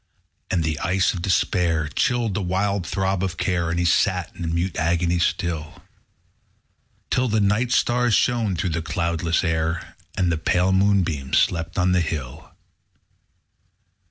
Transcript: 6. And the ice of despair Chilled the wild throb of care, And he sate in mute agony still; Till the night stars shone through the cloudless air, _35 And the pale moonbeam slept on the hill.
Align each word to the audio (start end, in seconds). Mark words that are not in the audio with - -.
6. 0.45 0.45
And 0.55 0.63
the 0.63 0.79
ice 0.79 1.13
of 1.13 1.21
despair 1.21 1.87
Chilled 1.87 2.33
the 2.33 2.41
wild 2.41 2.87
throb 2.87 3.23
of 3.23 3.37
care, 3.37 3.69
And 3.69 3.77
he 3.77 3.85
sate 3.85 4.31
in 4.33 4.51
mute 4.51 4.75
agony 4.75 5.19
still; 5.19 5.83
Till 7.11 7.27
the 7.27 7.39
night 7.39 7.71
stars 7.71 8.15
shone 8.15 8.55
through 8.55 8.71
the 8.71 8.81
cloudless 8.81 9.43
air, 9.43 9.95
_35 10.15 10.19
And 10.19 10.31
the 10.31 10.37
pale 10.39 10.71
moonbeam 10.73 11.33
slept 11.35 11.77
on 11.77 11.91
the 11.91 12.01
hill. 12.01 12.51